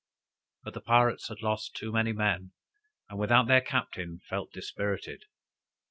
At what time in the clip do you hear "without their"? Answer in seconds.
3.19-3.61